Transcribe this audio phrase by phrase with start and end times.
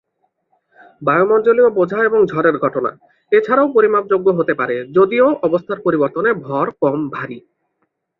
[1.01, 2.91] বায়ুমণ্ডলীয় বোঝা এবং ঝড়ের ঘটনা
[3.31, 7.39] এছাড়াও পরিমাপযোগ্য হতে পারে, যদিও অবস্থার পরিবর্তনে ভর কম ভারি।